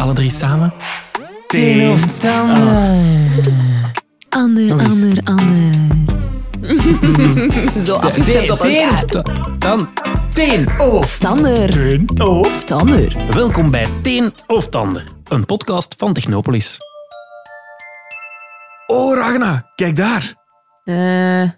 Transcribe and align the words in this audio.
Alle 0.00 0.12
drie 0.12 0.30
samen. 0.30 0.72
Teen 1.46 1.90
of 1.90 2.18
tander. 2.18 2.96
Ander, 4.28 4.64
Nog 4.64 4.80
eens. 4.80 5.02
ander, 5.06 5.24
ander. 5.24 5.74
Zo 7.86 7.96
afgestemd 7.96 8.50
op 8.50 8.60
Teen 8.60 8.88
elkaar. 8.88 9.58
dan. 9.58 9.88
Teen 10.30 10.80
of 10.80 11.18
Tander. 11.18 11.70
Teen 11.70 12.20
of 12.20 12.64
Tander. 12.64 13.34
Welkom 13.34 13.70
bij 13.70 13.88
Teen 14.02 14.32
of 14.46 14.68
Tander, 14.68 15.04
een 15.28 15.44
podcast 15.44 15.94
van 15.98 16.12
Technopolis. 16.12 16.78
Oh, 18.86 19.14
Ragna, 19.16 19.70
kijk 19.74 19.96
daar. 19.96 20.34
Eh, 20.84 21.50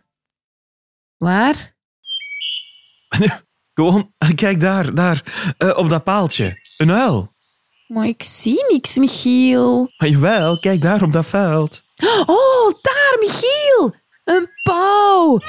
waar? 1.16 1.74
Gewoon, 3.74 4.12
kijk 4.34 4.60
daar, 4.60 4.94
daar, 4.94 5.22
eh, 5.58 5.76
op 5.76 5.88
dat 5.88 6.04
paaltje. 6.04 6.54
Een 6.76 6.90
uil. 6.90 7.30
Maar 7.92 8.06
ik 8.06 8.22
zie 8.22 8.64
niks, 8.68 8.96
Michiel. 8.96 9.92
Maar 9.96 10.08
jawel, 10.08 10.58
kijk 10.58 10.80
daar 10.80 11.02
op 11.02 11.12
dat 11.12 11.26
veld. 11.26 11.82
Oh, 12.26 12.72
daar, 12.82 13.16
Michiel. 13.20 13.94
Een 14.24 14.48
pauw. 14.62 15.40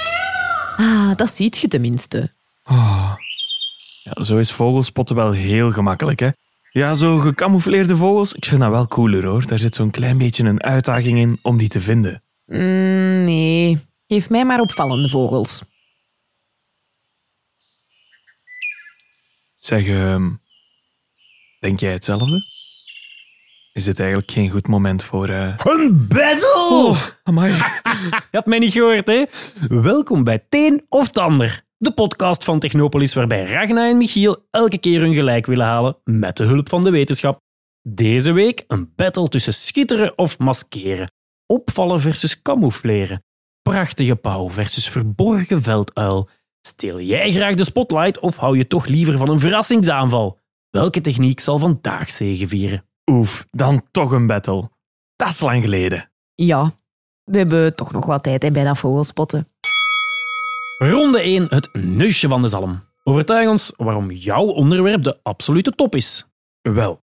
Ah, 0.77 1.15
dat 1.15 1.29
ziet 1.29 1.57
je 1.57 1.67
tenminste. 1.67 2.31
Ja, 2.63 4.23
zo 4.23 4.37
is 4.37 4.51
vogelspotten 4.51 5.15
wel 5.15 5.31
heel 5.31 5.71
gemakkelijk, 5.71 6.19
hè. 6.19 6.29
Ja, 6.71 6.93
zo 6.93 7.17
gecamoufleerde 7.17 7.97
vogels, 7.97 8.33
ik 8.33 8.45
vind 8.45 8.61
dat 8.61 8.69
wel 8.69 8.87
cooler, 8.87 9.25
hoor. 9.25 9.45
Daar 9.45 9.59
zit 9.59 9.75
zo'n 9.75 9.91
klein 9.91 10.17
beetje 10.17 10.43
een 10.43 10.63
uitdaging 10.63 11.17
in 11.17 11.37
om 11.41 11.57
die 11.57 11.69
te 11.69 11.81
vinden. 11.81 12.23
Mm, 12.45 13.23
nee, 13.23 13.85
geef 14.07 14.29
mij 14.29 14.45
maar 14.45 14.59
opvallende 14.59 15.09
vogels. 15.09 15.61
Zeg, 19.59 19.87
ehm, 19.87 20.29
denk 21.63 21.79
jij 21.79 21.91
hetzelfde? 21.91 22.41
Is 23.73 23.83
dit 23.83 23.99
eigenlijk 23.99 24.31
geen 24.31 24.49
goed 24.49 24.67
moment 24.67 25.03
voor... 25.03 25.27
eh 25.29 25.57
Een 25.63 26.07
battle! 26.07 26.69
Oh, 26.71 27.01
amai. 27.23 27.51
Je 27.51 28.19
had 28.31 28.45
mij 28.45 28.59
niet 28.59 28.71
gehoord, 28.71 29.07
hè? 29.07 29.23
Welkom 29.67 30.23
bij 30.23 30.45
Teen 30.49 30.85
of 30.89 31.11
Tander, 31.11 31.61
de 31.77 31.93
podcast 31.93 32.43
van 32.43 32.59
Technopolis 32.59 33.13
waarbij 33.13 33.43
Ragna 33.43 33.87
en 33.89 33.97
Michiel 33.97 34.47
elke 34.51 34.77
keer 34.77 34.99
hun 34.99 35.13
gelijk 35.13 35.45
willen 35.45 35.65
halen 35.65 35.97
met 36.03 36.37
de 36.37 36.43
hulp 36.43 36.69
van 36.69 36.83
de 36.83 36.89
wetenschap. 36.89 37.39
Deze 37.81 38.31
week 38.31 38.63
een 38.67 38.93
battle 38.95 39.29
tussen 39.29 39.53
schitteren 39.53 40.17
of 40.17 40.39
maskeren, 40.39 41.11
opvallen 41.45 42.01
versus 42.01 42.41
camoufleren, 42.41 43.23
prachtige 43.61 44.15
pauw 44.15 44.49
versus 44.49 44.89
verborgen 44.89 45.61
velduil. 45.61 46.29
Steel 46.61 47.01
jij 47.01 47.31
graag 47.31 47.55
de 47.55 47.63
spotlight 47.63 48.19
of 48.19 48.35
hou 48.35 48.57
je 48.57 48.67
toch 48.67 48.85
liever 48.85 49.17
van 49.17 49.29
een 49.29 49.39
verrassingsaanval? 49.39 50.41
Welke 50.77 51.01
techniek 51.01 51.39
zal 51.39 51.59
vandaag 51.59 52.09
zegevieren? 52.09 52.85
Oef, 53.11 53.47
dan 53.51 53.83
toch 53.91 54.11
een 54.11 54.27
battle. 54.27 54.69
Dat 55.15 55.27
is 55.27 55.39
lang 55.39 55.63
geleden. 55.63 56.11
Ja, 56.35 56.71
we 57.23 57.37
hebben 57.37 57.75
toch 57.75 57.91
nog 57.91 58.05
wat 58.05 58.23
tijd 58.23 58.43
hè, 58.43 58.51
bij 58.51 58.63
dat 58.63 58.77
vogelspotten. 58.77 59.47
Ronde 60.77 61.21
1, 61.21 61.45
het 61.49 61.69
neusje 61.73 62.27
van 62.27 62.41
de 62.41 62.47
zalm. 62.47 62.79
Overtuig 63.03 63.49
ons 63.49 63.73
waarom 63.77 64.11
jouw 64.11 64.45
onderwerp 64.45 65.03
de 65.03 65.17
absolute 65.23 65.71
top 65.71 65.95
is. 65.95 66.25
Wel, 66.61 67.01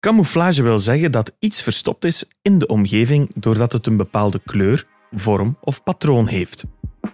camouflage 0.00 0.62
wil 0.62 0.78
zeggen 0.78 1.12
dat 1.12 1.36
iets 1.38 1.62
verstopt 1.62 2.04
is 2.04 2.24
in 2.42 2.58
de 2.58 2.66
omgeving 2.66 3.34
doordat 3.34 3.72
het 3.72 3.86
een 3.86 3.96
bepaalde 3.96 4.40
kleur, 4.44 4.86
vorm 5.10 5.58
of 5.60 5.82
patroon 5.82 6.26
heeft. 6.26 6.64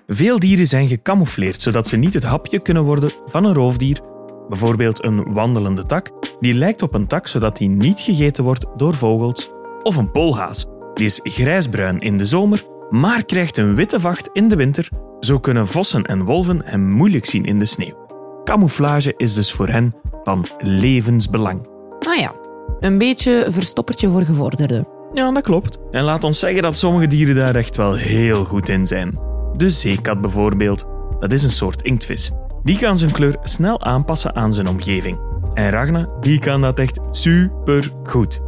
Veel 0.07 0.39
dieren 0.39 0.67
zijn 0.67 0.89
gecamoufleerd 0.89 1.61
zodat 1.63 1.89
ze 1.89 1.97
niet 1.97 2.15
het 2.15 2.25
hapje 2.25 2.61
kunnen 2.61 2.83
worden 2.83 3.11
van 3.27 3.45
een 3.45 3.55
roofdier, 3.55 4.01
bijvoorbeeld 4.49 5.05
een 5.05 5.33
wandelende 5.33 5.85
tak, 5.85 6.11
die 6.41 6.55
lijkt 6.55 6.83
op 6.83 6.95
een 6.95 7.07
tak 7.07 7.27
zodat 7.27 7.57
die 7.57 7.69
niet 7.69 8.01
gegeten 8.01 8.45
wordt 8.45 8.67
door 8.77 8.95
vogels, 8.95 9.51
of 9.83 9.97
een 9.97 10.11
poolhaas, 10.11 10.67
die 10.95 11.07
is 11.07 11.21
grijsbruin 11.23 12.01
in 12.01 12.19
de 12.19 12.25
zomer, 12.25 12.65
maar 12.91 13.25
krijgt 13.25 13.57
een 13.57 13.75
witte 13.75 14.01
vacht 14.01 14.31
in 14.33 14.49
de 14.49 14.57
winter. 14.57 14.89
Zo 15.21 15.39
kunnen 15.39 15.67
vossen 15.67 16.05
en 16.05 16.25
wolven 16.25 16.61
hem 16.65 16.91
moeilijk 16.91 17.25
zien 17.27 17.45
in 17.45 17.59
de 17.59 17.65
sneeuw. 17.65 18.07
Camouflage 18.45 19.15
is 19.17 19.35
dus 19.35 19.53
voor 19.53 19.69
hen 19.69 19.95
van 20.23 20.45
levensbelang. 20.59 21.67
Ah 22.09 22.17
ja, 22.17 22.33
een 22.81 22.99
beetje 22.99 23.47
verstoppertje 23.51 24.09
voor 24.09 24.25
gevorderden. 24.25 24.89
Ja, 25.13 25.33
dat 25.33 25.43
klopt. 25.43 25.79
En 25.91 26.05
laat 26.05 26.25
ons 26.25 26.39
zeggen 26.39 26.63
dat 26.63 26.77
sommige 26.77 27.07
dieren 27.07 27.35
daar 27.35 27.55
echt 27.55 27.77
wel 27.77 27.95
heel 27.95 28.45
goed 28.45 28.69
in 28.69 28.87
zijn. 28.87 29.19
De 29.57 29.71
zeekat 29.71 30.21
bijvoorbeeld. 30.21 30.85
Dat 31.19 31.33
is 31.33 31.43
een 31.43 31.51
soort 31.51 31.83
inktvis. 31.83 32.33
Die 32.69 32.79
kan 32.79 32.99
zijn 32.99 33.11
kleur 33.11 33.37
snel 33.43 33.81
aanpassen 33.81 34.35
aan 34.35 34.53
zijn 34.53 34.69
omgeving. 34.69 35.19
En 35.55 35.71
Ragna, 35.71 36.09
die 36.21 36.39
kan 36.39 36.61
dat 36.61 36.79
echt 36.79 36.99
super 37.11 37.93
goed. 38.03 38.41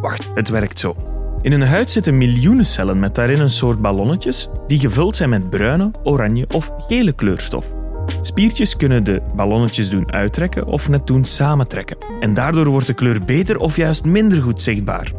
Wacht, 0.00 0.30
het 0.34 0.48
werkt 0.48 0.78
zo. 0.78 0.96
In 1.42 1.50
hun 1.50 1.62
huid 1.62 1.90
zitten 1.90 2.18
miljoenen 2.18 2.64
cellen 2.64 2.98
met 2.98 3.14
daarin 3.14 3.40
een 3.40 3.50
soort 3.50 3.80
ballonnetjes 3.80 4.48
die 4.66 4.78
gevuld 4.78 5.16
zijn 5.16 5.28
met 5.28 5.50
bruine, 5.50 5.90
oranje 6.02 6.46
of 6.54 6.72
gele 6.78 7.12
kleurstof. 7.12 7.74
Spiertjes 8.20 8.76
kunnen 8.76 9.04
de 9.04 9.22
ballonnetjes 9.34 9.90
doen 9.90 10.12
uittrekken 10.12 10.66
of 10.66 10.88
net 10.88 11.06
doen 11.06 11.24
samentrekken. 11.24 11.96
En 12.20 12.34
daardoor 12.34 12.66
wordt 12.66 12.86
de 12.86 12.94
kleur 12.94 13.24
beter 13.24 13.58
of 13.58 13.76
juist 13.76 14.04
minder 14.04 14.42
goed 14.42 14.60
zichtbaar. 14.60 15.12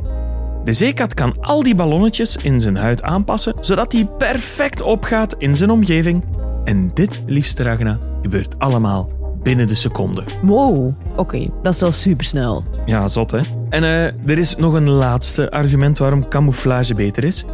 De 0.64 0.74
zeekat 0.74 1.14
kan 1.14 1.36
al 1.42 1.64
die 1.64 1.76
ballonnetjes 1.76 2.38
in 2.38 2.62
zijn 2.62 2.78
huid 2.78 3.02
aanpassen, 3.02 3.54
zodat 3.60 3.92
hij 3.92 4.10
perfect 4.18 4.82
opgaat 4.82 5.36
in 5.38 5.56
zijn 5.56 5.70
omgeving. 5.70 6.24
En 6.64 6.92
dit, 6.94 7.24
liefste 7.26 7.64
Ragna, 7.64 8.00
gebeurt 8.22 8.60
allemaal 8.60 9.10
binnen 9.44 9.68
de 9.68 9.76
seconde. 9.76 10.24
Wow, 10.42 10.92
oké, 11.16 11.48
dat 11.62 11.74
is 11.74 11.80
wel 11.80 11.92
supersnel. 11.92 12.64
Ja, 12.86 13.08
zot 13.08 13.32
hè? 13.32 13.40
En 13.70 13.84
eh, 13.84 14.30
er 14.30 14.38
is 14.38 14.56
nog 14.56 14.74
een 14.74 14.90
laatste 14.90 15.52
argument 15.52 15.98
waarom 15.98 16.28
camouflage 16.28 16.96
beter 16.96 17.24
is. 17.24 17.46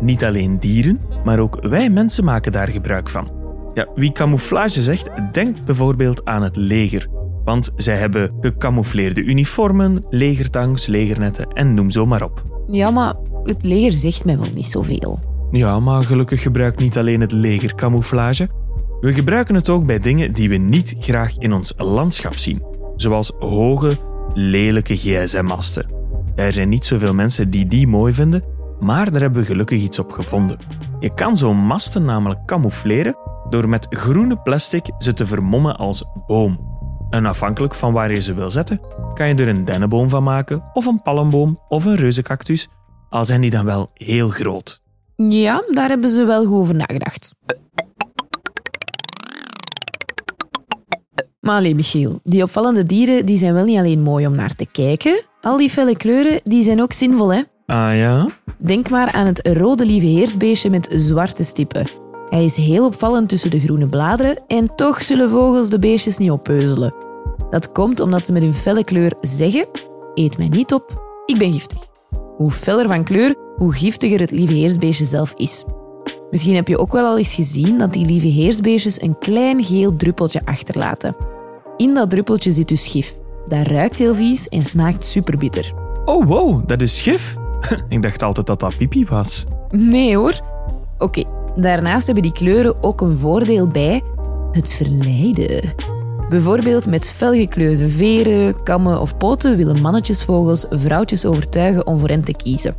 Niet 0.00 0.24
alleen 0.24 0.58
dieren, 0.58 1.00
maar 1.24 1.38
ook 1.38 1.58
wij 1.62 1.90
mensen 1.90 2.24
maken 2.24 2.52
daar 2.52 2.68
gebruik 2.68 3.08
van. 3.08 3.28
Ja, 3.74 3.86
wie 3.94 4.12
camouflage 4.12 4.82
zegt, 4.82 5.08
denkt 5.32 5.64
bijvoorbeeld 5.64 6.24
aan 6.24 6.42
het 6.42 6.56
leger. 6.56 7.06
Want 7.44 7.72
zij 7.76 7.96
hebben 7.96 8.30
gecamoufleerde 8.40 9.22
uniformen, 9.22 10.04
legertanks, 10.10 10.86
legernetten 10.86 11.48
en 11.48 11.74
noem 11.74 11.90
zo 11.90 12.06
maar 12.06 12.22
op. 12.22 12.42
Ja, 12.68 12.90
maar 12.90 13.14
het 13.44 13.62
leger 13.62 13.92
zegt 13.92 14.24
mij 14.24 14.38
wel 14.38 14.48
niet 14.54 14.66
zoveel. 14.66 15.18
Ja, 15.50 15.80
maar 15.80 16.02
gelukkig 16.02 16.42
gebruikt 16.42 16.78
niet 16.80 16.98
alleen 16.98 17.20
het 17.20 17.32
leger 17.32 17.74
camouflage. 17.74 18.48
We 19.04 19.12
gebruiken 19.12 19.54
het 19.54 19.68
ook 19.68 19.86
bij 19.86 19.98
dingen 19.98 20.32
die 20.32 20.48
we 20.48 20.56
niet 20.56 20.94
graag 20.98 21.38
in 21.38 21.52
ons 21.52 21.72
landschap 21.76 22.36
zien. 22.36 22.62
Zoals 22.96 23.32
hoge, 23.38 23.96
lelijke 24.34 24.96
gsm-masten. 24.96 25.86
Er 26.34 26.52
zijn 26.52 26.68
niet 26.68 26.84
zoveel 26.84 27.14
mensen 27.14 27.50
die 27.50 27.66
die 27.66 27.86
mooi 27.86 28.12
vinden, 28.12 28.44
maar 28.80 29.10
daar 29.10 29.20
hebben 29.20 29.40
we 29.40 29.46
gelukkig 29.46 29.82
iets 29.82 29.98
op 29.98 30.12
gevonden. 30.12 30.58
Je 31.00 31.14
kan 31.14 31.36
zo'n 31.36 31.56
masten 31.56 32.04
namelijk 32.04 32.46
camoufleren 32.46 33.16
door 33.50 33.68
met 33.68 33.86
groene 33.90 34.36
plastic 34.42 34.86
ze 34.98 35.14
te 35.14 35.26
vermommen 35.26 35.76
als 35.76 36.04
boom. 36.26 36.58
En 37.10 37.26
afhankelijk 37.26 37.74
van 37.74 37.92
waar 37.92 38.10
je 38.12 38.22
ze 38.22 38.34
wil 38.34 38.50
zetten, 38.50 38.80
kan 39.14 39.28
je 39.28 39.34
er 39.34 39.48
een 39.48 39.64
dennenboom 39.64 40.08
van 40.08 40.22
maken, 40.22 40.64
of 40.72 40.86
een 40.86 41.02
palmboom, 41.02 41.58
of 41.68 41.84
een 41.84 41.96
reuzencactus, 41.96 42.68
al 43.08 43.24
zijn 43.24 43.40
die 43.40 43.50
dan 43.50 43.64
wel 43.64 43.90
heel 43.94 44.28
groot. 44.28 44.82
Ja, 45.16 45.64
daar 45.74 45.88
hebben 45.88 46.10
ze 46.10 46.24
wel 46.24 46.46
goed 46.46 46.58
over 46.58 46.74
nagedacht. 46.74 47.34
Maar 51.44 51.56
alleen, 51.56 51.76
Michiel, 51.76 52.20
die 52.22 52.42
opvallende 52.42 52.84
dieren 52.84 53.26
die 53.26 53.38
zijn 53.38 53.54
wel 53.54 53.64
niet 53.64 53.78
alleen 53.78 54.02
mooi 54.02 54.26
om 54.26 54.34
naar 54.34 54.54
te 54.54 54.66
kijken. 54.72 55.22
Al 55.40 55.56
die 55.56 55.70
felle 55.70 55.96
kleuren 55.96 56.40
die 56.44 56.62
zijn 56.62 56.82
ook 56.82 56.92
zinvol, 56.92 57.32
hè? 57.32 57.42
Ah 57.66 57.96
ja? 57.96 58.28
Denk 58.58 58.90
maar 58.90 59.12
aan 59.12 59.26
het 59.26 59.48
rode 59.48 59.86
lieve 59.86 60.06
heersbeestje 60.06 60.70
met 60.70 60.88
zwarte 60.90 61.44
stippen. 61.44 61.86
Hij 62.28 62.44
is 62.44 62.56
heel 62.56 62.86
opvallend 62.86 63.28
tussen 63.28 63.50
de 63.50 63.60
groene 63.60 63.86
bladeren 63.86 64.38
en 64.46 64.74
toch 64.74 65.02
zullen 65.02 65.30
vogels 65.30 65.68
de 65.68 65.78
beestjes 65.78 66.18
niet 66.18 66.30
oppeuzelen. 66.30 66.94
Dat 67.50 67.72
komt 67.72 68.00
omdat 68.00 68.26
ze 68.26 68.32
met 68.32 68.42
hun 68.42 68.54
felle 68.54 68.84
kleur 68.84 69.12
zeggen: 69.20 69.66
Eet 70.14 70.38
mij 70.38 70.48
niet 70.48 70.72
op, 70.72 71.02
ik 71.26 71.38
ben 71.38 71.52
giftig. 71.52 71.78
Hoe 72.36 72.50
feller 72.50 72.86
van 72.86 73.04
kleur, 73.04 73.34
hoe 73.56 73.72
giftiger 73.72 74.20
het 74.20 74.30
lieve 74.30 74.54
heersbeestje 74.54 75.04
zelf 75.04 75.34
is. 75.36 75.64
Misschien 76.30 76.54
heb 76.54 76.68
je 76.68 76.78
ook 76.78 76.92
wel 76.92 77.06
al 77.06 77.18
eens 77.18 77.34
gezien 77.34 77.78
dat 77.78 77.92
die 77.92 78.06
lieve 78.06 78.26
heersbeestjes 78.26 79.02
een 79.02 79.18
klein 79.18 79.64
geel 79.64 79.96
druppeltje 79.96 80.40
achterlaten. 80.44 81.33
In 81.76 81.94
dat 81.94 82.10
druppeltje 82.10 82.52
zit 82.52 82.68
dus 82.68 82.86
gif. 82.86 83.14
Dat 83.46 83.66
ruikt 83.66 83.98
heel 83.98 84.14
vies 84.14 84.48
en 84.48 84.64
smaakt 84.64 85.04
superbitter. 85.04 85.72
Oh 86.04 86.26
wow, 86.26 86.68
dat 86.68 86.80
is 86.80 87.00
gif? 87.00 87.36
Ik 87.88 88.02
dacht 88.02 88.22
altijd 88.22 88.46
dat 88.46 88.60
dat 88.60 88.76
pipi 88.76 89.06
was. 89.06 89.44
Nee 89.70 90.16
hoor. 90.16 90.40
Oké, 90.98 91.24
daarnaast 91.56 92.06
hebben 92.06 92.22
die 92.24 92.32
kleuren 92.32 92.82
ook 92.82 93.00
een 93.00 93.18
voordeel 93.18 93.66
bij 93.66 94.02
het 94.52 94.72
verleiden. 94.72 95.74
Bijvoorbeeld 96.28 96.86
met 96.86 97.10
felgekleurde 97.10 97.88
veren, 97.88 98.62
kammen 98.62 99.00
of 99.00 99.16
poten 99.16 99.56
willen 99.56 99.80
mannetjesvogels 99.80 100.66
vrouwtjes 100.70 101.24
overtuigen 101.24 101.86
om 101.86 101.98
voor 101.98 102.08
hen 102.08 102.24
te 102.24 102.34
kiezen. 102.34 102.74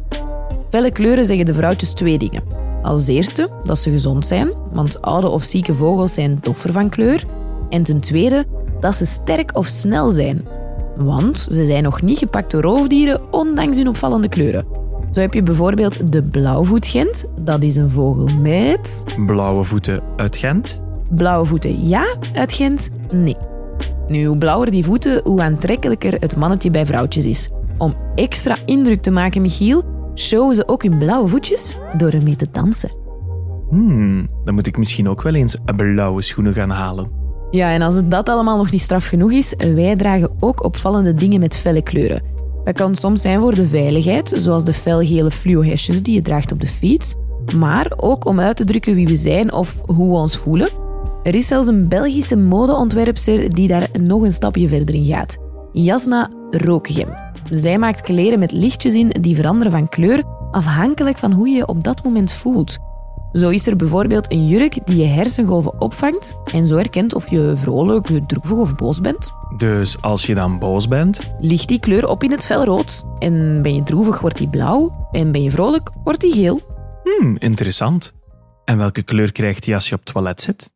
Felle 0.69 0.91
kleuren 0.91 1.25
zeggen 1.25 1.45
de 1.45 1.53
vrouwtjes 1.53 1.93
twee 1.93 2.17
dingen. 2.17 2.43
Als 2.81 3.07
eerste 3.07 3.49
dat 3.63 3.77
ze 3.77 3.89
gezond 3.89 4.25
zijn, 4.25 4.51
want 4.73 5.01
oude 5.01 5.29
of 5.29 5.43
zieke 5.43 5.75
vogels 5.75 6.13
zijn 6.13 6.37
doffer 6.41 6.71
van 6.71 6.89
kleur. 6.89 7.25
En 7.69 7.83
ten 7.83 7.99
tweede 7.99 8.45
dat 8.85 8.95
ze 8.95 9.05
sterk 9.05 9.57
of 9.57 9.67
snel 9.67 10.09
zijn. 10.09 10.47
Want 10.95 11.47
ze 11.51 11.65
zijn 11.65 11.83
nog 11.83 12.01
niet 12.01 12.17
gepakt 12.17 12.51
door 12.51 12.61
roofdieren, 12.61 13.21
ondanks 13.33 13.77
hun 13.77 13.87
opvallende 13.87 14.29
kleuren. 14.29 14.65
Zo 15.11 15.19
heb 15.19 15.33
je 15.33 15.43
bijvoorbeeld 15.43 16.11
de 16.11 16.23
blauwvoetgent. 16.23 17.25
Dat 17.39 17.61
is 17.61 17.75
een 17.75 17.89
vogel 17.89 18.29
met... 18.41 19.03
Blauwe 19.25 19.63
voeten 19.63 20.01
uit 20.15 20.35
Gent. 20.35 20.83
Blauwe 21.09 21.45
voeten 21.45 21.87
ja, 21.87 22.15
uit 22.33 22.53
Gent 22.53 22.89
nee. 23.11 23.37
Nu, 24.07 24.25
hoe 24.25 24.37
blauwer 24.37 24.71
die 24.71 24.85
voeten, 24.85 25.21
hoe 25.23 25.41
aantrekkelijker 25.41 26.13
het 26.19 26.35
mannetje 26.35 26.71
bij 26.71 26.85
vrouwtjes 26.85 27.25
is. 27.25 27.49
Om 27.77 27.93
extra 28.15 28.55
indruk 28.65 29.01
te 29.01 29.11
maken, 29.11 29.41
Michiel, 29.41 29.83
showen 30.15 30.55
ze 30.55 30.67
ook 30.67 30.83
hun 30.83 30.97
blauwe 30.97 31.27
voetjes 31.27 31.77
door 31.97 32.09
ermee 32.09 32.35
te 32.35 32.47
dansen. 32.51 32.91
Hmm, 33.69 34.27
dan 34.43 34.53
moet 34.53 34.67
ik 34.67 34.77
misschien 34.77 35.09
ook 35.09 35.21
wel 35.21 35.33
eens 35.33 35.57
blauwe 35.75 36.21
schoenen 36.21 36.53
gaan 36.53 36.69
halen. 36.69 37.24
Ja, 37.55 37.71
en 37.71 37.81
als 37.81 37.95
het 37.95 38.11
dat 38.11 38.29
allemaal 38.29 38.57
nog 38.57 38.71
niet 38.71 38.81
straf 38.81 39.05
genoeg 39.05 39.31
is, 39.31 39.53
wij 39.57 39.95
dragen 39.95 40.29
ook 40.39 40.63
opvallende 40.63 41.13
dingen 41.13 41.39
met 41.39 41.55
felle 41.55 41.81
kleuren. 41.81 42.21
Dat 42.63 42.73
kan 42.73 42.95
soms 42.95 43.21
zijn 43.21 43.39
voor 43.39 43.55
de 43.55 43.65
veiligheid, 43.65 44.33
zoals 44.35 44.63
de 44.63 44.73
felgele 44.73 45.31
fluo-hesjes 45.31 46.03
die 46.03 46.13
je 46.13 46.21
draagt 46.21 46.51
op 46.51 46.61
de 46.61 46.67
fiets, 46.67 47.13
maar 47.57 47.91
ook 47.97 48.25
om 48.25 48.39
uit 48.39 48.57
te 48.57 48.63
drukken 48.63 48.95
wie 48.95 49.07
we 49.07 49.15
zijn 49.15 49.53
of 49.53 49.75
hoe 49.85 50.07
we 50.07 50.15
ons 50.15 50.37
voelen. 50.37 50.69
Er 51.23 51.35
is 51.35 51.47
zelfs 51.47 51.67
een 51.67 51.87
Belgische 51.87 52.37
modeontwerpster 52.37 53.49
die 53.53 53.67
daar 53.67 53.89
nog 54.01 54.21
een 54.21 54.33
stapje 54.33 54.67
verder 54.67 54.95
in 54.95 55.05
gaat. 55.05 55.37
Jasna 55.71 56.29
Rookgem. 56.51 57.09
Zij 57.49 57.77
maakt 57.77 58.01
kleren 58.01 58.39
met 58.39 58.51
lichtjes 58.51 58.93
in 58.93 59.09
die 59.09 59.35
veranderen 59.35 59.71
van 59.71 59.89
kleur 59.89 60.23
afhankelijk 60.51 61.17
van 61.17 61.31
hoe 61.31 61.49
je 61.49 61.55
je 61.55 61.67
op 61.67 61.83
dat 61.83 62.03
moment 62.03 62.31
voelt. 62.31 62.77
Zo 63.35 63.49
is 63.49 63.67
er 63.67 63.75
bijvoorbeeld 63.75 64.31
een 64.31 64.47
jurk 64.47 64.85
die 64.85 64.97
je 64.97 65.05
hersengolven 65.05 65.81
opvangt 65.81 66.37
en 66.53 66.67
zo 66.67 66.75
herkent 66.75 67.13
of 67.13 67.29
je 67.29 67.53
vrolijk, 67.55 68.07
droevig 68.27 68.57
of 68.57 68.75
boos 68.75 69.01
bent. 69.01 69.31
Dus 69.57 70.01
als 70.01 70.25
je 70.25 70.35
dan 70.35 70.59
boos 70.59 70.87
bent, 70.87 71.33
Ligt 71.39 71.67
die 71.67 71.79
kleur 71.79 72.07
op 72.07 72.23
in 72.23 72.31
het 72.31 72.45
felrood 72.45 73.03
en 73.19 73.61
ben 73.61 73.75
je 73.75 73.83
droevig 73.83 74.19
wordt 74.19 74.37
die 74.37 74.49
blauw 74.49 75.07
en 75.11 75.31
ben 75.31 75.43
je 75.43 75.51
vrolijk 75.51 75.89
wordt 76.03 76.21
die 76.21 76.33
geel. 76.33 76.61
hmm, 77.03 77.35
interessant. 77.37 78.13
En 78.65 78.77
welke 78.77 79.01
kleur 79.01 79.31
krijgt 79.31 79.65
hij 79.65 79.75
als 79.75 79.89
je 79.89 79.95
op 79.95 80.01
het 80.03 80.13
toilet 80.13 80.41
zit? 80.41 80.73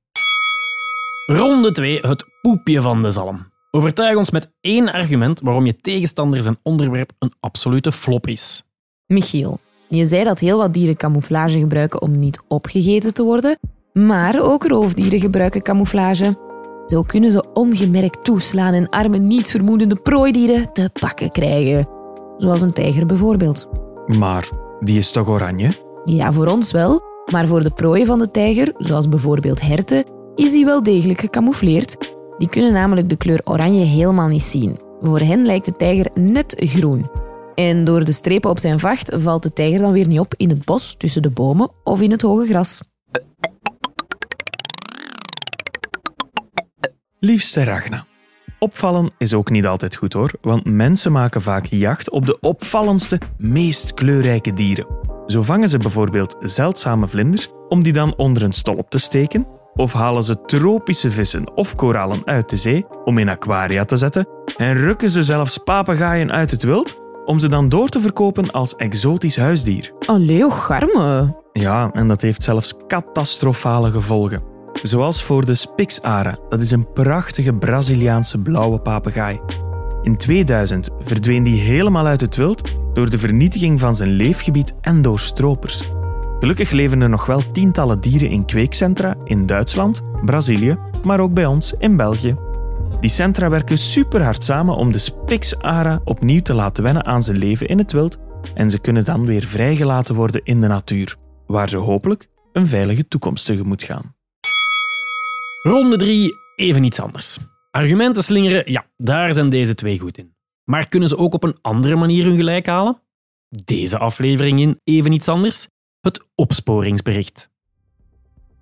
Ronde 1.26 1.72
2, 1.72 2.00
het 2.02 2.26
poepje 2.42 2.82
van 2.82 3.02
de 3.02 3.12
zalm. 3.12 3.48
Overtuig 3.72 4.16
ons 4.16 4.32
met 4.32 4.52
één 4.62 4.92
argument 4.92 5.40
waarom 5.42 5.66
je 5.66 5.76
tegenstander 5.76 6.42
zijn 6.42 6.60
onderwerp 6.64 7.12
een 7.20 7.34
absolute 7.40 7.92
flop 7.92 8.28
is. 8.28 8.64
Michiel, 9.06 9.60
je 9.90 10.06
zei 10.06 10.24
dat 10.24 10.40
heel 10.40 10.58
wat 10.58 10.74
dieren 10.74 10.96
camouflage 10.96 11.60
gebruiken 11.60 12.02
om 12.02 12.20
niet 12.20 12.42
opgegeten 12.48 13.14
te 13.14 13.24
worden, 13.24 13.60
maar 13.94 14.42
ook 14.42 14.64
roofdieren 14.64 15.20
gebruiken 15.20 15.62
camouflage. 15.62 16.38
Zo 16.86 17.02
kunnen 17.02 17.32
ze 17.32 17.46
ongemerkt 17.54 18.24
toeslaan 18.24 18.74
en 18.74 18.90
arme 18.90 19.18
niet 19.18 19.50
vermoedende 19.50 19.96
prooidieren 19.96 20.74
te 20.74 20.90
pakken 21.00 21.32
krijgen. 21.32 21.88
Zoals 22.38 22.62
een 22.62 22.74
tijger 22.74 23.06
bijvoorbeeld. 23.06 23.70
Maar 24.18 24.50
die 24.80 24.98
is 24.98 25.12
toch 25.12 25.28
oranje? 25.28 25.72
Ja, 26.06 26.34
voor 26.34 26.48
ons 26.48 26.72
wel, 26.72 27.02
maar 27.32 27.48
voor 27.48 27.64
de 27.64 27.72
prooi 27.72 28.06
van 28.06 28.20
de 28.20 28.32
tijger, 28.32 28.74
zoals 28.78 29.10
bijvoorbeeld 29.10 29.62
herten, 29.62 30.04
is 30.36 30.52
die 30.52 30.66
wel 30.66 30.84
degelijk 30.84 31.20
gecamoufleerd. 31.20 32.16
Die 32.38 32.50
kunnen 32.50 32.74
namelijk 32.74 33.10
de 33.10 33.18
kleur 33.18 33.42
oranje 33.44 33.84
helemaal 33.84 34.28
niet 34.28 34.42
zien. 34.42 34.78
Voor 35.00 35.20
hen 35.20 35.46
lijkt 35.46 35.66
de 35.66 35.76
tijger 35.76 36.08
net 36.14 36.54
groen. 36.58 37.06
En 37.60 37.84
door 37.84 38.04
de 38.04 38.12
strepen 38.12 38.50
op 38.50 38.60
zijn 38.60 38.80
vacht 38.80 39.16
valt 39.18 39.44
de 39.44 39.54
tijger 39.54 39.80
dan 39.80 39.92
weer 39.92 40.08
niet 40.08 40.20
op 40.20 40.34
in 40.38 40.50
het 40.50 40.66
bos 40.66 40.96
tussen 40.98 41.22
de 41.22 41.30
bomen 41.30 41.72
of 41.84 42.02
in 42.02 42.12
het 42.12 42.22
hoge 42.22 42.46
gras. 42.46 42.82
Liefste 47.20 47.64
Ragna. 47.64 48.06
Opvallen 48.60 49.12
is 49.18 49.34
ook 49.34 49.50
niet 49.50 49.66
altijd 49.66 49.96
goed 49.96 50.14
hoor, 50.14 50.32
want 50.42 50.66
mensen 50.66 51.12
maken 51.12 51.42
vaak 51.42 51.66
jacht 51.66 52.10
op 52.10 52.26
de 52.26 52.40
opvallendste, 52.40 53.20
meest 53.38 53.94
kleurrijke 53.94 54.54
dieren. 54.54 54.88
Zo 55.26 55.42
vangen 55.42 55.70
ze 55.70 55.78
bijvoorbeeld 55.78 56.36
zeldzame 56.40 57.08
vlinders 57.08 57.50
om 57.70 57.84
die 57.84 57.94
dan 57.94 58.16
onder 58.16 58.44
een 58.44 58.54
stolp 58.54 58.90
te 58.90 59.00
steken, 59.00 59.48
of 59.74 59.94
halen 59.94 60.24
ze 60.24 60.42
tropische 60.42 61.12
vissen 61.12 61.56
of 61.56 61.76
korallen 61.76 62.22
uit 62.26 62.50
de 62.50 62.58
zee 62.58 62.86
om 63.04 63.18
in 63.18 63.30
aquaria 63.30 63.86
te 63.86 63.96
zetten 63.96 64.28
en 64.58 64.74
rukken 64.74 65.12
ze 65.12 65.24
zelfs 65.24 65.58
papegaaien 65.58 66.32
uit 66.32 66.52
het 66.52 66.64
wild 66.64 67.08
om 67.26 67.40
ze 67.40 67.50
dan 67.50 67.70
door 67.70 67.90
te 67.90 68.02
verkopen 68.02 68.52
als 68.52 68.76
exotisch 68.76 69.38
huisdier. 69.38 69.92
Allee, 70.06 70.46
oh 70.46 70.60
garme. 70.60 71.38
Ja, 71.54 71.92
en 71.94 72.08
dat 72.08 72.22
heeft 72.22 72.44
zelfs 72.44 72.74
catastrofale 72.88 73.92
gevolgen. 73.92 74.42
Zoals 74.84 75.24
voor 75.24 75.46
de 75.46 75.56
Spixara, 75.56 76.38
dat 76.50 76.62
is 76.62 76.72
een 76.72 76.92
prachtige 76.94 77.54
Braziliaanse 77.54 78.42
blauwe 78.42 78.80
papegaai. 78.80 79.40
In 80.02 80.18
2000 80.18 80.90
verdween 81.00 81.44
die 81.44 81.60
helemaal 81.60 82.06
uit 82.06 82.22
het 82.22 82.36
wild 82.36 82.78
door 82.94 83.10
de 83.10 83.20
vernietiging 83.20 83.80
van 83.80 83.96
zijn 83.96 84.10
leefgebied 84.10 84.76
en 84.82 85.02
door 85.02 85.20
stropers. 85.20 85.84
Gelukkig 86.40 86.72
leven 86.72 87.02
er 87.02 87.10
nog 87.10 87.26
wel 87.26 87.52
tientallen 87.52 88.02
dieren 88.02 88.30
in 88.30 88.46
kweekcentra 88.46 89.16
in 89.24 89.46
Duitsland, 89.46 90.02
Brazilië, 90.26 90.78
maar 91.04 91.20
ook 91.20 91.34
bij 91.34 91.46
ons 91.46 91.74
in 91.80 91.96
België. 91.96 92.36
Die 93.00 93.10
centra 93.10 93.50
werken 93.50 93.78
superhard 93.78 94.44
samen 94.44 94.76
om 94.76 94.92
de 94.92 94.98
Spixara 94.98 96.02
opnieuw 96.04 96.42
te 96.42 96.54
laten 96.54 96.84
wennen 96.84 97.06
aan 97.06 97.24
zijn 97.24 97.38
leven 97.38 97.68
in 97.68 97.78
het 97.78 97.92
wild 97.92 98.18
en 98.54 98.70
ze 98.70 98.80
kunnen 98.80 99.06
dan 99.06 99.26
weer 99.26 99.44
vrijgelaten 99.44 100.16
worden 100.16 100.42
in 100.44 100.62
de 100.62 100.68
natuur, 100.68 101.16
waar 101.48 101.70
ze 101.70 101.78
hopelijk 101.78 102.28
een 102.52 102.68
veilige 102.68 103.08
toekomst 103.08 103.46
tegemoet 103.46 103.84
gaan. 103.84 104.16
Ronde 105.62 105.98
3, 105.98 106.34
even 106.56 106.84
iets 106.84 107.00
anders. 107.00 107.38
Argumenten 107.72 108.24
slingeren, 108.24 108.72
ja, 108.72 108.86
daar 108.98 109.34
zijn 109.34 109.50
deze 109.50 109.76
twee 109.76 110.00
goed 110.00 110.18
in. 110.18 110.36
Maar 110.64 110.88
kunnen 110.88 111.10
ze 111.10 111.18
ook 111.18 111.34
op 111.34 111.44
een 111.44 111.58
andere 111.62 111.96
manier 111.96 112.24
hun 112.24 112.36
gelijk 112.36 112.66
halen? 112.66 113.02
Deze 113.50 113.98
aflevering 113.98 114.60
in 114.60 114.80
even 114.84 115.12
iets 115.12 115.28
anders. 115.28 115.68
Het 116.00 116.26
opsporingsbericht. 116.36 117.50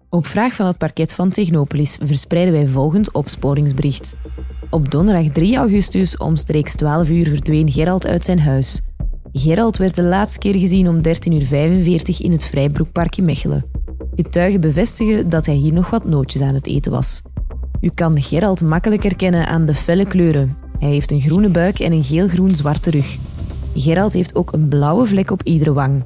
Op 0.09 0.27
vraag 0.27 0.53
van 0.53 0.65
het 0.65 0.77
parket 0.77 1.13
van 1.13 1.29
Technopolis 1.29 1.97
verspreiden 2.03 2.53
wij 2.53 2.67
volgend 2.67 3.13
opsporingsbericht. 3.13 4.15
Op 4.69 4.91
donderdag 4.91 5.31
3 5.31 5.57
augustus 5.57 6.17
omstreeks 6.17 6.75
12 6.75 7.09
uur 7.09 7.27
verdween 7.27 7.71
Gerald 7.71 8.05
uit 8.05 8.23
zijn 8.23 8.39
huis. 8.39 8.81
Gerald 9.31 9.77
werd 9.77 9.95
de 9.95 10.03
laatste 10.03 10.39
keer 10.39 10.55
gezien 10.55 10.87
om 10.87 10.95
13.45 10.95 11.01
uur 11.03 12.21
in 12.21 12.31
het 12.31 12.45
Vrijbroekpark 12.45 13.17
in 13.17 13.25
Mechelen. 13.25 13.65
Getuigen 14.15 14.61
bevestigen 14.61 15.29
dat 15.29 15.45
hij 15.45 15.55
hier 15.55 15.73
nog 15.73 15.89
wat 15.89 16.05
nootjes 16.05 16.41
aan 16.41 16.53
het 16.53 16.67
eten 16.67 16.91
was. 16.91 17.21
U 17.81 17.89
kan 17.89 18.21
Gerald 18.21 18.61
makkelijk 18.61 19.03
herkennen 19.03 19.47
aan 19.47 19.65
de 19.65 19.73
felle 19.73 20.05
kleuren. 20.05 20.57
Hij 20.79 20.89
heeft 20.89 21.11
een 21.11 21.21
groene 21.21 21.49
buik 21.49 21.79
en 21.79 21.91
een 21.91 22.03
geel-groen-zwarte 22.03 22.89
rug. 22.89 23.17
Gerald 23.75 24.13
heeft 24.13 24.35
ook 24.35 24.53
een 24.53 24.67
blauwe 24.67 25.05
vlek 25.05 25.31
op 25.31 25.43
iedere 25.43 25.73
wang. 25.73 26.03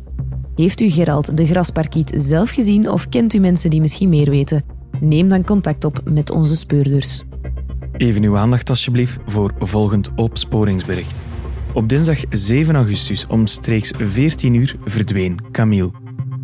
Heeft 0.55 0.81
u 0.81 0.89
Gerald 0.89 1.38
de 1.38 1.46
grasparkiet 1.46 2.12
zelf 2.15 2.50
gezien 2.50 2.89
of 2.89 3.10
kent 3.10 3.34
u 3.34 3.39
mensen 3.39 3.70
die 3.70 3.81
misschien 3.81 4.10
meer 4.10 4.29
weten? 4.29 4.63
Neem 5.00 5.29
dan 5.29 5.43
contact 5.43 5.86
op 5.86 6.01
met 6.12 6.31
onze 6.31 6.55
speurders. 6.55 7.24
Even 7.98 8.24
uw 8.24 8.38
aandacht 8.38 8.70
alsjeblieft 8.70 9.20
voor 9.25 9.53
volgend 9.60 10.10
opsporingsbericht. 10.15 11.22
Op 11.74 11.89
dinsdag 11.89 12.20
7 12.29 12.75
augustus 12.75 13.27
omstreeks 13.27 13.93
14 13.98 14.53
uur 14.53 14.75
verdween 14.86 15.39
Camille. 15.51 15.91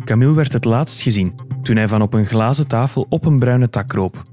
Camille 0.04 0.34
werd 0.34 0.52
het 0.52 0.64
laatst 0.64 1.00
gezien 1.00 1.34
toen 1.62 1.76
hij 1.76 1.88
van 1.88 2.02
op 2.02 2.14
een 2.14 2.26
glazen 2.26 2.68
tafel 2.68 3.06
op 3.08 3.24
een 3.24 3.38
bruine 3.38 3.70
tak 3.70 3.88
kroop. 3.88 4.24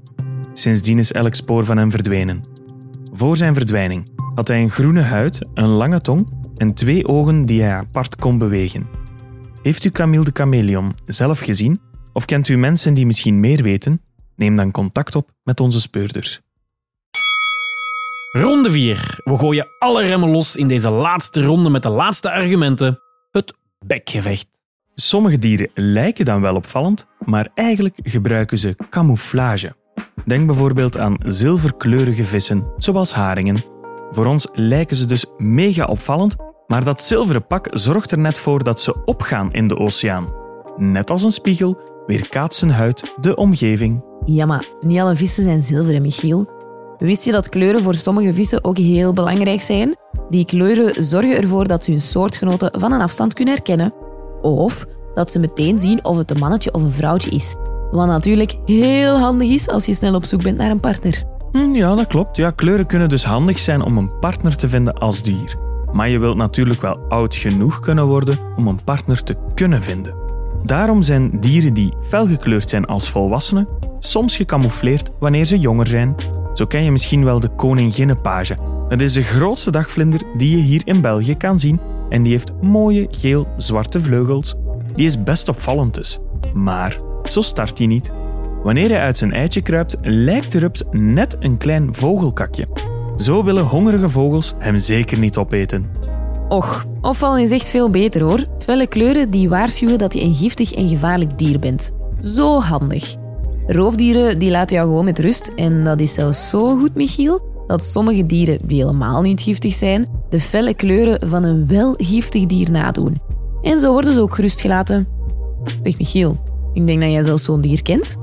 Sindsdien 0.52 0.98
is 0.98 1.12
elk 1.12 1.34
spoor 1.34 1.64
van 1.64 1.76
hem 1.76 1.90
verdwenen. 1.90 2.44
Voor 3.12 3.36
zijn 3.36 3.54
verdwijning 3.54 4.10
had 4.34 4.48
hij 4.48 4.62
een 4.62 4.70
groene 4.70 5.02
huid, 5.02 5.46
een 5.54 5.68
lange 5.68 6.00
tong 6.00 6.28
en 6.56 6.74
twee 6.74 7.06
ogen 7.06 7.46
die 7.46 7.62
hij 7.62 7.74
apart 7.74 8.16
kon 8.16 8.38
bewegen. 8.38 8.86
Heeft 9.66 9.84
u 9.84 9.90
Camille 9.90 10.24
de 10.24 10.30
Chameleon 10.32 10.94
zelf 11.06 11.40
gezien 11.40 11.80
of 12.12 12.24
kent 12.24 12.48
u 12.48 12.56
mensen 12.56 12.94
die 12.94 13.06
misschien 13.06 13.40
meer 13.40 13.62
weten? 13.62 14.00
Neem 14.36 14.56
dan 14.56 14.70
contact 14.70 15.14
op 15.14 15.30
met 15.42 15.60
onze 15.60 15.80
speurders. 15.80 16.40
Ronde 18.32 18.70
4. 18.70 19.20
We 19.24 19.36
gooien 19.36 19.68
alle 19.78 20.02
remmen 20.02 20.30
los 20.30 20.56
in 20.56 20.68
deze 20.68 20.90
laatste 20.90 21.42
ronde 21.42 21.70
met 21.70 21.82
de 21.82 21.88
laatste 21.88 22.30
argumenten. 22.30 23.00
Het 23.30 23.54
bekgevecht. 23.86 24.46
Sommige 24.94 25.38
dieren 25.38 25.70
lijken 25.74 26.24
dan 26.24 26.40
wel 26.40 26.54
opvallend, 26.54 27.06
maar 27.24 27.48
eigenlijk 27.54 27.98
gebruiken 28.02 28.58
ze 28.58 28.76
camouflage. 28.90 29.76
Denk 30.24 30.46
bijvoorbeeld 30.46 30.98
aan 30.98 31.16
zilverkleurige 31.24 32.24
vissen, 32.24 32.72
zoals 32.76 33.12
haringen. 33.12 33.56
Voor 34.10 34.26
ons 34.26 34.48
lijken 34.52 34.96
ze 34.96 35.06
dus 35.06 35.26
mega 35.36 35.84
opvallend, 35.84 36.36
maar 36.66 36.84
dat 36.84 37.02
zilveren 37.02 37.46
pak 37.46 37.68
zorgt 37.70 38.10
er 38.10 38.18
net 38.18 38.38
voor 38.38 38.64
dat 38.64 38.80
ze 38.80 39.04
opgaan 39.04 39.52
in 39.52 39.68
de 39.68 39.76
oceaan. 39.78 40.26
Net 40.76 41.10
als 41.10 41.22
een 41.22 41.32
spiegel 41.32 41.78
weerkaatst 42.06 42.58
zijn 42.58 42.70
huid 42.70 43.14
de 43.20 43.36
omgeving. 43.36 44.04
Ja, 44.24 44.46
maar 44.46 44.64
niet 44.80 45.00
alle 45.00 45.16
vissen 45.16 45.42
zijn 45.42 45.60
zilveren, 45.60 46.02
Michiel. 46.02 46.54
Wist 46.98 47.24
je 47.24 47.32
dat 47.32 47.48
kleuren 47.48 47.80
voor 47.80 47.94
sommige 47.94 48.34
vissen 48.34 48.64
ook 48.64 48.78
heel 48.78 49.12
belangrijk 49.12 49.60
zijn? 49.60 49.96
Die 50.28 50.44
kleuren 50.44 51.04
zorgen 51.04 51.36
ervoor 51.36 51.66
dat 51.68 51.84
ze 51.84 51.90
hun 51.90 52.00
soortgenoten 52.00 52.80
van 52.80 52.92
een 52.92 53.00
afstand 53.00 53.34
kunnen 53.34 53.54
herkennen. 53.54 53.92
Of 54.42 54.86
dat 55.14 55.32
ze 55.32 55.38
meteen 55.38 55.78
zien 55.78 56.04
of 56.04 56.16
het 56.16 56.30
een 56.30 56.38
mannetje 56.38 56.74
of 56.74 56.82
een 56.82 56.92
vrouwtje 56.92 57.30
is. 57.30 57.54
Wat 57.90 58.06
natuurlijk 58.06 58.56
heel 58.64 59.18
handig 59.18 59.48
is 59.48 59.68
als 59.68 59.86
je 59.86 59.94
snel 59.94 60.14
op 60.14 60.24
zoek 60.24 60.42
bent 60.42 60.56
naar 60.56 60.70
een 60.70 60.80
partner. 60.80 61.24
Hm, 61.52 61.72
ja, 61.72 61.94
dat 61.94 62.06
klopt. 62.06 62.36
Ja, 62.36 62.50
kleuren 62.50 62.86
kunnen 62.86 63.08
dus 63.08 63.24
handig 63.24 63.58
zijn 63.58 63.82
om 63.82 63.98
een 63.98 64.18
partner 64.18 64.56
te 64.56 64.68
vinden 64.68 64.94
als 64.94 65.22
dier. 65.22 65.65
Maar 65.92 66.08
je 66.08 66.18
wilt 66.18 66.36
natuurlijk 66.36 66.80
wel 66.80 66.98
oud 67.08 67.34
genoeg 67.34 67.80
kunnen 67.80 68.06
worden 68.06 68.38
om 68.56 68.66
een 68.66 68.84
partner 68.84 69.22
te 69.22 69.36
kunnen 69.54 69.82
vinden. 69.82 70.14
Daarom 70.64 71.02
zijn 71.02 71.40
dieren 71.40 71.74
die 71.74 71.94
felgekleurd 72.00 72.68
zijn 72.68 72.86
als 72.86 73.10
volwassenen 73.10 73.68
soms 73.98 74.36
gecamoufleerd 74.36 75.10
wanneer 75.18 75.44
ze 75.44 75.58
jonger 75.58 75.86
zijn. 75.86 76.14
Zo 76.54 76.66
ken 76.66 76.82
je 76.84 76.90
misschien 76.90 77.24
wel 77.24 77.40
de 77.40 77.48
koninginnenpage. 77.48 78.56
Het 78.88 79.00
is 79.00 79.12
de 79.12 79.22
grootste 79.22 79.70
dagvlinder 79.70 80.20
die 80.36 80.56
je 80.56 80.62
hier 80.62 80.82
in 80.84 81.00
België 81.00 81.36
kan 81.36 81.58
zien 81.58 81.80
en 82.08 82.22
die 82.22 82.32
heeft 82.32 82.52
mooie 82.60 83.06
geel-zwarte 83.10 84.00
vleugels. 84.00 84.54
Die 84.94 85.06
is 85.06 85.22
best 85.22 85.48
opvallend 85.48 85.94
dus. 85.94 86.18
Maar 86.54 86.98
zo 87.28 87.40
start 87.40 87.78
hij 87.78 87.86
niet. 87.86 88.12
Wanneer 88.62 88.88
hij 88.88 89.00
uit 89.00 89.16
zijn 89.16 89.32
eitje 89.32 89.62
kruipt, 89.62 89.96
lijkt 90.00 90.52
de 90.52 90.58
rups 90.58 90.82
net 90.90 91.36
een 91.40 91.56
klein 91.56 91.94
vogelkakje. 91.94 92.66
Zo 93.16 93.44
willen 93.44 93.64
hongerige 93.64 94.10
vogels 94.10 94.54
hem 94.58 94.78
zeker 94.78 95.18
niet 95.18 95.36
opeten. 95.36 95.90
Och, 96.48 96.86
opvallen 97.00 97.40
is 97.40 97.50
echt 97.50 97.68
veel 97.68 97.90
beter 97.90 98.22
hoor. 98.22 98.44
Felle 98.58 98.86
kleuren 98.86 99.30
die 99.30 99.48
waarschuwen 99.48 99.98
dat 99.98 100.14
je 100.14 100.22
een 100.22 100.34
giftig 100.34 100.72
en 100.72 100.88
gevaarlijk 100.88 101.38
dier 101.38 101.58
bent. 101.58 101.90
Zo 102.20 102.60
handig. 102.60 103.16
Roofdieren 103.66 104.38
die 104.38 104.50
laten 104.50 104.76
jou 104.76 104.88
gewoon 104.88 105.04
met 105.04 105.18
rust 105.18 105.52
en 105.56 105.84
dat 105.84 106.00
is 106.00 106.14
zelfs 106.14 106.48
zo 106.48 106.76
goed, 106.76 106.94
Michiel, 106.94 107.40
dat 107.66 107.84
sommige 107.84 108.26
dieren 108.26 108.58
die 108.66 108.80
helemaal 108.80 109.22
niet 109.22 109.40
giftig 109.40 109.74
zijn, 109.74 110.06
de 110.30 110.40
felle 110.40 110.74
kleuren 110.74 111.28
van 111.28 111.44
een 111.44 111.66
wel 111.66 111.94
giftig 111.96 112.46
dier 112.46 112.70
nadoen. 112.70 113.20
En 113.62 113.78
zo 113.78 113.92
worden 113.92 114.12
ze 114.12 114.20
ook 114.20 114.34
gerust 114.34 114.60
gelaten. 114.60 115.08
Zeg 115.82 115.98
Michiel, 115.98 116.36
ik 116.72 116.86
denk 116.86 117.00
dat 117.00 117.10
jij 117.10 117.22
zelfs 117.22 117.44
zo'n 117.44 117.60
dier 117.60 117.82
kent. 117.82 118.16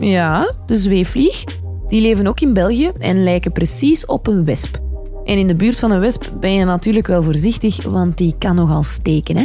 Ja, 0.00 0.54
de 0.66 0.76
zweefvlieg. 0.76 1.44
Die 1.94 2.02
leven 2.02 2.26
ook 2.26 2.40
in 2.40 2.52
België 2.52 2.92
en 2.98 3.22
lijken 3.22 3.52
precies 3.52 4.06
op 4.06 4.26
een 4.26 4.44
wesp. 4.44 4.78
En 5.24 5.38
in 5.38 5.46
de 5.46 5.54
buurt 5.54 5.78
van 5.78 5.90
een 5.90 6.00
wesp 6.00 6.32
ben 6.40 6.52
je 6.52 6.64
natuurlijk 6.64 7.06
wel 7.06 7.22
voorzichtig, 7.22 7.84
want 7.84 8.18
die 8.18 8.34
kan 8.38 8.54
nogal 8.54 8.82
steken. 8.82 9.36
Hè? 9.36 9.44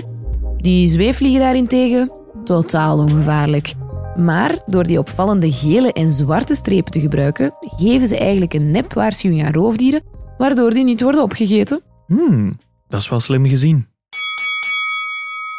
Die 0.57 0.87
zweefvliegen 0.87 1.39
daarentegen, 1.39 2.11
totaal 2.43 2.97
ongevaarlijk. 2.97 3.73
Maar 4.15 4.57
door 4.65 4.83
die 4.83 4.99
opvallende 4.99 5.51
gele 5.51 5.93
en 5.93 6.09
zwarte 6.11 6.55
strepen 6.55 6.91
te 6.91 6.99
gebruiken, 6.99 7.53
geven 7.59 8.07
ze 8.07 8.17
eigenlijk 8.17 8.53
een 8.53 8.71
nepwaarschuwing 8.71 9.45
aan 9.45 9.53
roofdieren, 9.53 10.03
waardoor 10.37 10.69
die 10.69 10.83
niet 10.83 11.01
worden 11.01 11.23
opgegeten. 11.23 11.81
Hmm, 12.07 12.59
dat 12.87 13.01
is 13.01 13.09
wel 13.09 13.19
slim 13.19 13.45
gezien. 13.45 13.87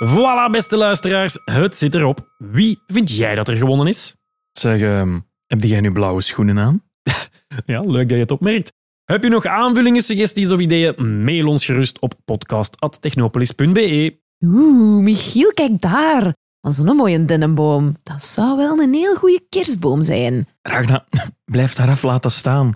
Voilà, 0.09 0.51
beste 0.51 0.77
luisteraars, 0.77 1.39
het 1.45 1.77
zit 1.77 1.95
erop. 1.95 2.35
Wie 2.39 2.83
vind 2.87 3.17
jij 3.17 3.35
dat 3.35 3.49
er 3.49 3.57
gewonnen 3.57 3.87
is? 3.87 4.17
Zeg, 4.53 4.81
ehm, 4.81 5.19
heb 5.51 5.63
jij 5.63 5.81
nu 5.81 5.93
blauwe 5.93 6.23
schoenen 6.23 6.59
aan? 6.59 6.83
Ja, 7.67 7.81
leuk 7.81 8.09
dat 8.09 8.17
je 8.17 8.23
het 8.23 8.31
opmerkt. 8.31 8.73
Heb 9.05 9.23
je 9.23 9.29
nog 9.29 9.45
aanvullingen, 9.47 10.03
suggesties 10.03 10.51
of 10.51 10.61
ideeën? 10.61 11.25
Mail 11.25 11.49
ons 11.49 11.65
gerust 11.65 11.99
op 11.99 12.15
podcast.technopolis.be. 12.25 14.19
Oeh, 14.45 15.03
Michiel, 15.03 15.53
kijk 15.53 15.81
daar. 15.81 16.23
Dat 16.61 16.73
is 16.73 16.77
Zo'n 16.77 16.97
mooie 16.97 17.25
dennenboom. 17.25 17.97
Dat 18.03 18.25
zou 18.25 18.57
wel 18.57 18.79
een 18.79 18.95
heel 18.95 19.17
goede 19.17 19.47
kerstboom 19.49 20.03
zijn. 20.03 20.49
Ragna, 20.63 21.07
blijf 21.53 21.75
daar 21.75 21.89
af 21.89 22.03
laten 22.03 22.31
staan. 22.31 22.67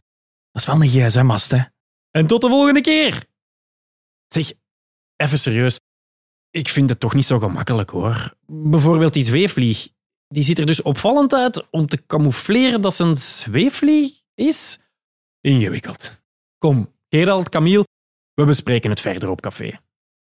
Dat 0.51 0.63
is 0.63 0.67
wel 0.67 0.83
een 0.83 0.89
gsm-mast, 0.89 1.51
hè. 1.51 1.61
En 2.11 2.27
tot 2.27 2.41
de 2.41 2.49
volgende 2.49 2.81
keer. 2.81 3.25
Zeg, 4.27 4.53
even 5.17 5.39
serieus. 5.39 5.81
Ik 6.51 6.69
vind 6.69 6.89
het 6.89 7.01
toch 7.01 7.15
niet 7.15 7.25
zo 7.25 7.39
gemakkelijk 7.39 7.91
hoor. 7.91 8.35
Bijvoorbeeld 8.47 9.13
die 9.13 9.23
zweefvlieg. 9.23 9.89
Die 10.35 10.45
ziet 10.45 10.59
er 10.59 10.67
dus 10.67 10.83
opvallend 10.83 11.35
uit 11.35 11.71
om 11.71 11.87
te 11.87 12.07
camoufleren 12.07 12.81
dat 12.81 12.95
ze 12.95 13.05
een 13.05 13.17
zweefvlieg 13.17 14.13
is. 14.35 14.79
Ingewikkeld. 15.41 16.21
Kom, 16.59 16.93
Gerald, 17.09 17.49
Camille, 17.49 17.87
we 18.35 18.45
bespreken 18.45 18.91
het 18.91 19.01
verder 19.01 19.31
op 19.31 19.41
café. 19.41 19.79